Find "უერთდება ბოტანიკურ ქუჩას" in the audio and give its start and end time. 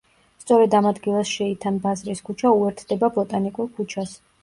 2.65-4.21